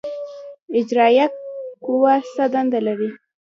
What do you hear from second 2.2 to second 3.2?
څه دنده لري؟